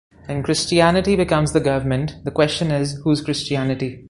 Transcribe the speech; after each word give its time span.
When 0.25 0.41
Christianity 0.41 1.15
becomes 1.15 1.53
the 1.53 1.59
government, 1.59 2.15
the 2.23 2.31
question 2.31 2.71
is 2.71 2.99
whose 3.03 3.21
Christianity? 3.21 3.99